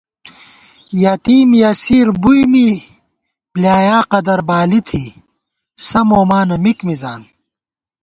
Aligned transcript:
یتیم 1.03 1.49
یسیر 1.61 2.07
بُوئی 2.21 2.43
می 2.51 2.69
بۡلیایا 3.51 3.97
قدربالی 4.11 4.79
تھی، 4.87 5.03
سہ 5.87 5.99
مومانہ 6.09 6.57
مِک 6.63 6.79
مِزان 6.87 7.21